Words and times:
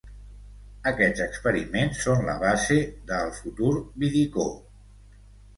Aquests 0.91 1.21
experiments 1.25 2.01
són 2.05 2.25
la 2.29 2.35
base 2.45 2.79
de 3.13 3.21
el 3.27 3.29
futur 3.43 3.73
vidicó. 4.05 4.51